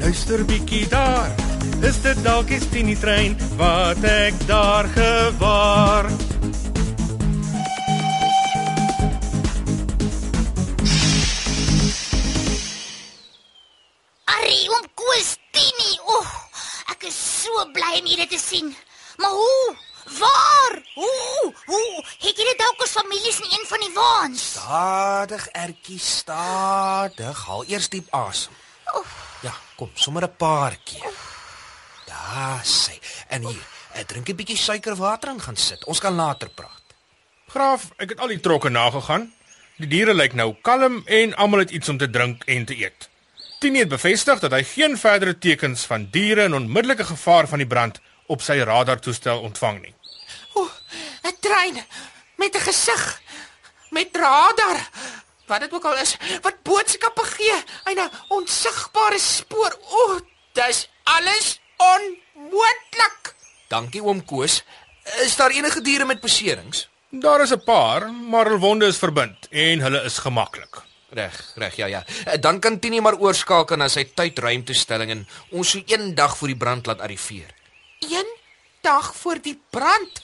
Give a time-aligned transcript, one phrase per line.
[0.00, 1.30] luister bietjie daar.
[1.84, 6.08] Is dit dalk die Tini trein wat ek daar gewaar?
[14.24, 15.92] Arrie, oom Koos Tini.
[16.06, 16.32] O, oh,
[16.94, 18.72] ek is so bly om julle te sien.
[19.20, 19.76] Maar hoe?
[20.20, 20.80] Waar?
[20.94, 21.52] Hoe?
[21.66, 22.04] Hoe?
[22.24, 24.48] Het julle dalk ons families in een van die waans?
[24.56, 27.44] Stadig, Ertjie, stadig.
[27.46, 28.56] Haal eers diep asem.
[29.40, 31.12] Ja, kom, sommer 'n paar keer.
[32.06, 32.98] Daar sê.
[33.28, 35.84] En hier, ek drink 'n bietjie suikerwater en gaan sit.
[35.84, 36.82] Ons kan later praat.
[37.48, 39.32] Graaf, ek het al die trokke nagegaan.
[39.76, 43.08] Die diere lyk nou kalm en almal het iets om te drink en te eet.
[43.60, 47.66] Tini het bevestig dat hy geen verdere tekens van diere in onmiddellike gevaar van die
[47.66, 49.94] brand op sy radartoestel ontvang nie.
[50.52, 50.68] O,
[51.24, 51.84] 'n trein
[52.36, 53.20] met 'n gesig
[53.90, 54.80] met radar.
[55.50, 57.56] Wat dit ook al is, wat boodskappe gee
[57.90, 59.78] 'n onsigbare spoor.
[59.90, 60.20] O,
[60.52, 63.34] dis alles onmoontlik.
[63.68, 64.62] Dankie oom Koos.
[65.24, 66.88] Is daar enige diere met beserings?
[67.10, 70.82] Daar is 'n paar, maar hul wonde is verbind en hulle is gemaklik.
[71.10, 72.04] Reg, reg, ja ja.
[72.24, 76.48] Eh, Dan kan Tini maar oorskakel na sy tydruimtestelling en ons sou een dag voor
[76.48, 77.54] die brand laat arriveer.
[77.98, 78.26] Een
[78.80, 80.22] dag voor die brand.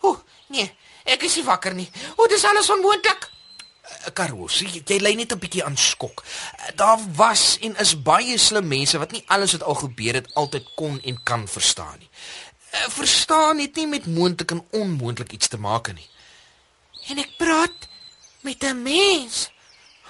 [0.00, 0.74] O, nee,
[1.04, 1.90] ek is nie wakker nie.
[2.16, 3.32] O, dis alles onmoontlik.
[4.12, 6.22] Karosie, jy lê net 'n bietjie aan skok.
[6.56, 10.34] Eh, Daar was en is baie slim mense wat nie alles wat al gebeur het
[10.34, 12.08] altyd kon en kan verstaan nie.
[12.70, 16.08] Eh, Verstaan het nie met moontlik en onmoontlik iets te maak nie.
[17.08, 17.88] En ek praat
[18.40, 19.50] met 'n mens.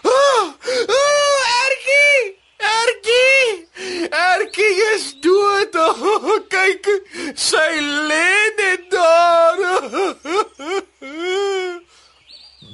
[0.03, 0.45] Oh,
[0.89, 2.39] oh, Ergie!
[2.59, 3.69] Ergie!
[4.11, 5.75] Ergie is dood.
[6.05, 6.87] Oh, kyk,
[7.35, 9.59] sy lê net daar.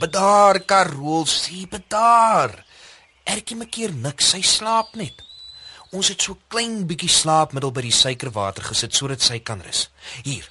[0.01, 2.55] Bedaar, Karosie, bedaar.
[3.29, 5.21] Erkie maak keer niks, sy slaap net.
[5.93, 9.91] Ons het so klein bietjie slaapmiddel by die suikerwater gesit sodat sy kan rus.
[10.25, 10.47] Hier,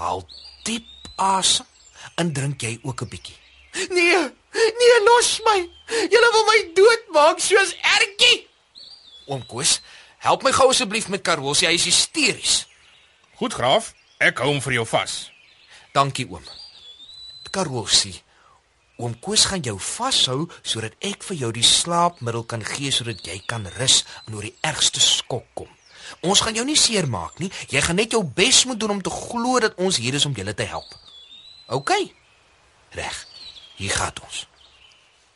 [0.00, 0.24] haal
[0.66, 1.68] diep asem
[2.18, 3.38] en drink jy ook 'n bietjie.
[3.94, 4.18] Nee,
[4.80, 5.58] nee, los my.
[6.10, 8.48] Julle wil my doodmaak soos Ergie.
[9.28, 9.80] Oom Koos,
[10.18, 12.66] help my gou asseblief met Karosie, hy is hysteries.
[13.36, 15.30] Goed, Graaf, ek hou hom vir jou vas.
[15.92, 16.42] Dankie oom.
[17.50, 18.22] Karosie.
[18.98, 23.36] Oom Koos gaan jou vashou sodat ek vir jou die slaapmiddel kan gee sodat jy
[23.46, 25.70] kan rus en oor die ergste skok kom.
[26.26, 27.50] Ons gaan jou nie seermaak nie.
[27.70, 30.34] Jy gaan net jou bes moet doen om te glo dat ons hier is om
[30.34, 30.96] julle te help.
[31.70, 31.94] OK.
[32.98, 33.20] Reg.
[33.78, 34.46] Hier gaan ons.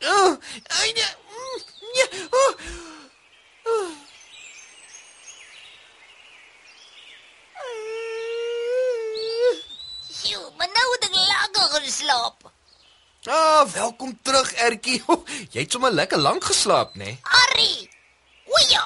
[0.03, 0.35] Oh,
[0.91, 1.07] nee.
[1.93, 2.07] Nee.
[2.35, 2.51] Oh.
[10.11, 12.52] Sjoe, maar nou het ek lekker geslaap.
[13.25, 14.99] Ah, welkom terug Ertjie.
[15.53, 17.05] Jy het sommer lekker lank geslaap, né?
[17.05, 17.19] Nee?
[17.23, 17.89] Arrie.
[18.51, 18.83] O ja.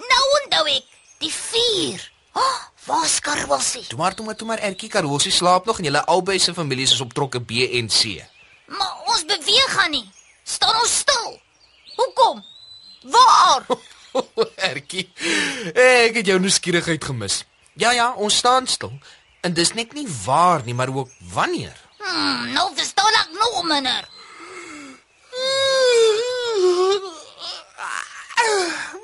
[0.00, 0.86] Nou onthou ek
[1.20, 2.06] die vuur.
[2.32, 3.84] Oh, waar's Karwassie?
[3.90, 6.96] Toe maar toe maar toe maar Ertjie Karosie slaap nog en julle albei se families
[6.96, 8.24] is op trokke B en C.
[8.72, 10.08] Maar ons beweeg gaan nie.
[10.48, 11.36] Staan ons stil.
[12.00, 12.40] Hoekom?
[13.04, 13.68] Waar?
[14.72, 15.10] Ertjie.
[15.76, 17.42] Ek het jou nuuskierigheid gemis.
[17.76, 18.96] Ja ja, ons staan stil.
[19.44, 21.83] En dis net nie waar nie, maar ook wanneer.
[22.04, 24.08] Hmm, nou verstaan ek nog minder.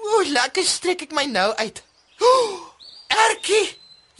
[0.00, 1.80] O, lekker strek ek my nou uit.
[2.20, 2.58] Oh,
[3.24, 3.70] Erkie,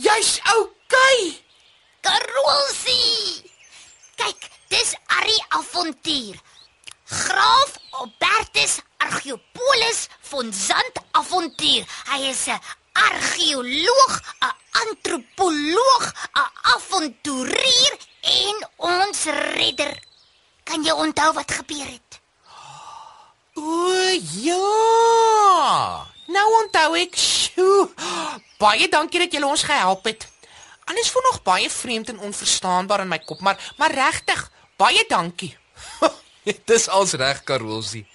[0.00, 1.18] jy's okay.
[2.00, 3.44] Karolsie.
[4.16, 6.40] Kyk, dis Arrie avontuur.
[7.10, 11.84] Graaf Albertus Argeopolis van Zand avontuur.
[12.14, 12.60] Hy is 'n
[12.92, 14.54] argeoloog, 'n
[14.84, 17.94] antropoloog, 'n avonturier
[18.50, 19.24] en ons
[19.54, 19.94] redder.
[20.64, 22.20] Kan jy onthou wat gebeur het?
[23.54, 23.90] O,
[24.42, 26.06] ja.
[26.30, 27.16] Nou onthou ek.
[27.16, 27.88] Sjoe.
[28.60, 30.28] Baie dankie dat julle ons gehelp het.
[30.90, 34.48] Alles voel nog baie vreemd en onverstaanbaar in my kop, maar maar regtig
[34.80, 35.52] Baie dankie.
[36.70, 38.06] Dis als reg, Karolsie.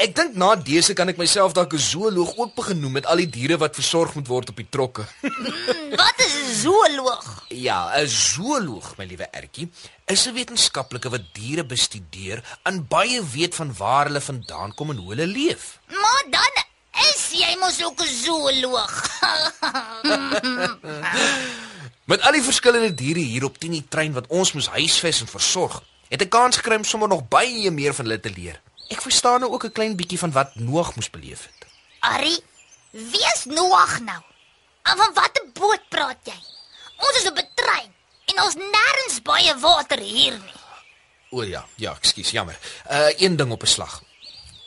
[0.00, 3.16] Ek dink na dese kan ek myself dalk 'n zooloog ook begin noem met al
[3.16, 5.04] die diere wat versorg moet word op die trokke.
[6.02, 7.44] Wat is 'n zooloog?
[7.48, 9.68] ja, 'n zooloog, my liewe Ertjie,
[10.06, 14.96] is 'n wetenskaplike wat diere bestudeer en baie weet van waar hulle vandaan kom en
[14.96, 15.78] hoe hulle leef.
[15.88, 16.64] Maar dan
[17.12, 18.92] is jy mos ook 'n zooloog.
[22.10, 25.82] Met al die verskillende diere hier op Tini trein wat ons moes huisves en versorg,
[26.08, 28.60] het ek kans gekry om sommer nog baie meer van hulle te leer.
[28.92, 31.66] Ek verstaan nou ook 'n klein bietjie van wat Noag moes beleef het.
[32.00, 32.36] Ari,
[32.90, 34.22] wie is Noag nou?
[34.82, 36.38] En van watter boot praat jy?
[36.96, 37.90] Ons is op 'n trein
[38.24, 40.60] en ons nêrens baie water hier nie.
[41.30, 42.58] O ja, ja, ekskuus, jammer.
[42.90, 44.02] Uh een ding op 'n slag.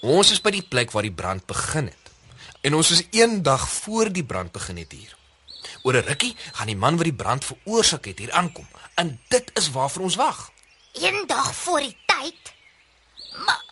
[0.01, 2.05] Ons is by die plek waar die brand begin het.
[2.61, 5.15] En ons is een dag voor die brand begin het hier.
[5.83, 8.67] Oor 'n rukkie gaan die man wat die brand veroorsaak het hier aankom.
[8.95, 10.51] En dit is waarvoor ons wag.
[10.93, 12.53] Een dag voor die tyd.
[13.45, 13.63] Maar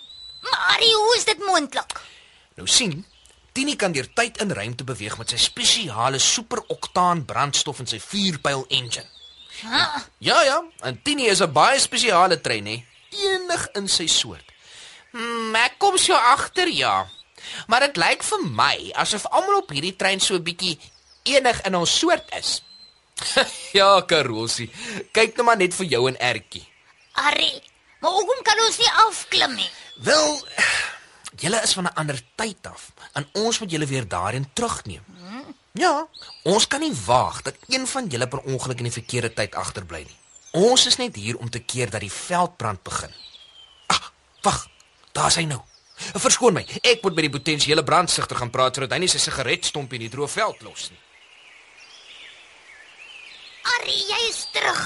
[0.54, 1.98] maar Ari, hoe is dit moontlik?
[2.56, 3.02] Nou sien,
[3.54, 8.66] Tini kan deur tyd en ruimte beweeg met sy spesiale superoktaan brandstof en sy vuurpyl
[8.70, 9.10] engine.
[9.62, 10.00] Huh?
[10.26, 14.46] Ja ja, en Tini is 'n baie spesiale trein hè, enig in sy soort.
[15.12, 17.08] Hmm, ek kom so agter, ja.
[17.68, 20.80] Maar dit lyk vir my asof almal op hierdie trein so 'n bietjie
[21.24, 22.62] enig in ons soort is.
[23.80, 24.70] ja, Karolsie,
[25.12, 26.66] kyk nou maar net vir jou en Ertjie.
[27.14, 27.62] Ari,
[28.04, 29.70] maar hoekom kan ons nie afklim nie?
[30.04, 30.34] Wel,
[31.40, 35.04] julle is van 'n ander tyd af en ons moet julle weer daarin terugneem.
[35.74, 36.08] Ja,
[36.44, 40.04] ons kan nie waag dat een van julle per ongeluk in die verkeerde tyd agterbly
[40.06, 40.18] nie.
[40.52, 43.14] Ons is net hier om te keer dat die veldbrand begin.
[43.88, 44.68] Ag, wag,
[45.12, 45.62] daar's hy nou.
[45.96, 49.98] Verskoon my, ek moet met die potensiële brandsigter gaan praat sodat hy nie sy sigaretstompie
[49.98, 51.02] in die droë veld los nie.
[53.64, 54.84] Ari, jy is terug.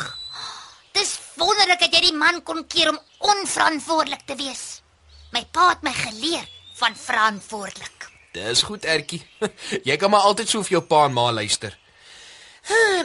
[0.96, 3.00] Dis wonderlik dat jy die man kon keer om
[3.34, 4.82] onverantwoordelik te wees.
[5.34, 6.46] My pa het my geleer
[6.80, 8.10] van verantwoordelik.
[8.38, 9.24] Dis goed, Ertjie.
[9.88, 11.74] Jy kan maar altyd so vir jou pa en ma luister.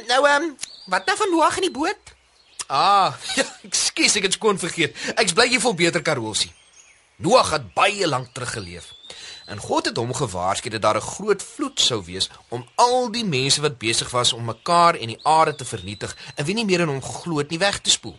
[0.08, 0.56] Nou ehm, um,
[0.93, 2.12] wat nou van Noag in die boot?
[2.67, 4.96] Ah, ja, ekskuus, ek het skoon vergeet.
[5.17, 6.52] Ek's bly jy voel beter, Karolsie.
[7.23, 8.90] Noag het baie lank terug geleef.
[9.46, 13.24] En God het hom gewaarsku dat daar 'n groot vloed sou wees om al die
[13.24, 16.80] mense wat besig was om mekaar en die aarde te vernietig en wie nie meer
[16.80, 18.18] in hom geglo het nie weg te spoel.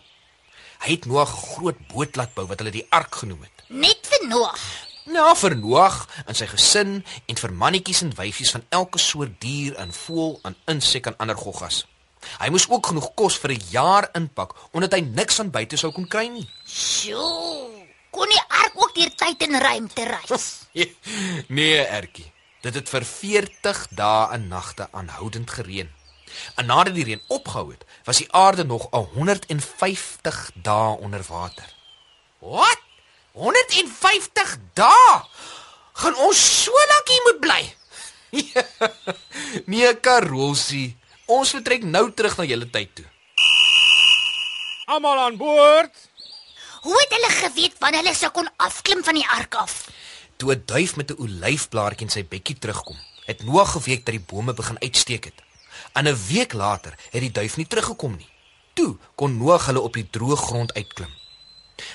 [0.80, 3.64] Hy het Noag 'n groot boot laat bou wat hulle die ark genoem het.
[3.68, 4.60] Net vir Noag.
[5.06, 9.76] Nou vir Noag en sy gesin en vir mannetjies en wyfies van elke soort dier
[9.76, 11.86] en voël en insek en ander goggas.
[12.40, 15.92] Hy moes ook genoeg kos vir 'n jaar inpak omdat hy niks van buite sou
[15.92, 16.50] kon kry nie.
[16.66, 17.73] Sjoe.
[18.24, 20.44] Kon die ark ook deur tyd en ruimte reis?
[21.58, 22.30] nee, Ertjie.
[22.64, 25.90] Dit het vir 40 dae en nagte aanhoudend gereën.
[26.56, 31.68] En nadat die reën opgehou het, was die aarde nog 150 dae onder water.
[32.40, 32.80] Wat?
[33.36, 35.20] 150 dae.
[36.00, 37.62] Gaan ons so lank hier moet bly?
[39.76, 40.94] nee, Karolsie.
[41.28, 43.10] Ons vertrek nou terug na julle tyd toe.
[44.96, 46.08] Almal aan boord.
[46.84, 49.74] Hoe het hulle geweet wanneer hulle sou kon afklim van die ark af?
[50.36, 54.26] Toe 'n duif met 'n olyfblaartjie in sy bekkie terugkom, het Noag geweet dat die
[54.32, 55.40] bome begin uitsteek het.
[55.94, 58.30] En 'n week later het die duif nie teruggekom nie.
[58.74, 61.14] Toe kon Noag hulle op die droë grond uitklim.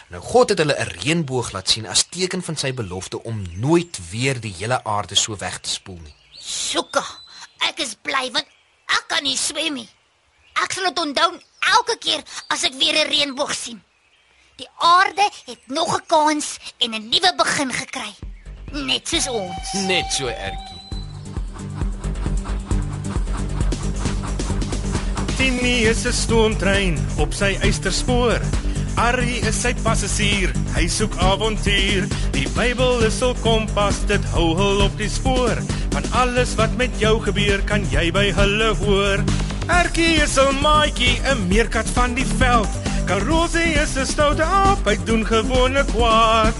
[0.08, 4.10] Nou God het hulle 'n reënboog laat sien as teken van sy belofte om nooit
[4.10, 6.14] weer die hele aarde so weg te spoel nie.
[6.38, 7.04] Soeka.
[7.58, 8.46] Ek is bly want
[8.86, 9.88] ek kan nie swem nie.
[10.52, 13.82] Ek sal dit onthou elke keer as ek weer 'n reënboog sien.
[14.58, 18.12] Die aarde het nog 'n kans en 'n nuwe begin gekry.
[18.72, 19.72] Net soos ons.
[19.72, 20.80] Net so ertjie.
[25.36, 28.40] Tini is 'n stoomtrein op sy eysterspoor.
[28.94, 32.08] Arrie is sy passasier, hy soek avontuur.
[32.30, 35.56] Die Bybel is hul kompas, dit hou hul op die spoor.
[35.90, 39.24] Van alles wat met jou gebeur, kan jy by hulle hoor.
[39.66, 42.87] Erkie is 'n maatjie, 'n meerkat van die veld.
[43.08, 46.52] Karosie is 'n stoute aap, hy doen gewone kwaad.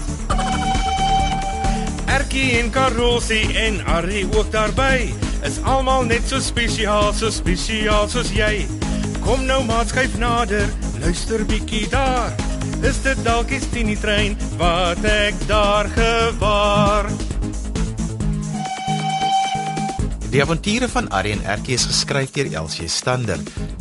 [2.09, 5.13] Erkie en Karosie en Arrie ook daarby.
[5.45, 8.65] Is almal net so spesiaal, so spesiaal soos jy.
[9.21, 10.65] Kom nou maat skuif nader,
[11.05, 12.33] luister bietjie daar.
[12.81, 17.05] Is dit dalk die Tini trein wat ek daar gewaar?
[20.29, 23.39] Die avonture van en Erkie is geskryf deur Elsie Stander.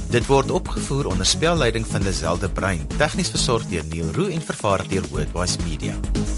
[0.09, 4.41] Dit word opgevoer onder spelleiding van Lazelle de Bruin, tegnies versorg deur Neil Roo en
[4.41, 6.38] vervaar deur Worldwide Media.